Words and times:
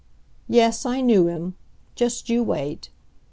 Yes, 0.49 0.83
I 0.83 1.01
knew 1.01 1.27
him. 1.27 1.53
Just 1.93 2.27
you 2.27 2.41
wait. 2.41 2.89